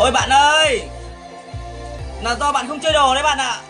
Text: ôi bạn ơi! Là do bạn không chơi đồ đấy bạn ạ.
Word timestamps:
ôi 0.00 0.10
bạn 0.10 0.30
ơi! 0.30 0.82
Là 2.22 2.34
do 2.34 2.52
bạn 2.52 2.68
không 2.68 2.80
chơi 2.80 2.92
đồ 2.92 3.14
đấy 3.14 3.22
bạn 3.22 3.38
ạ. 3.38 3.60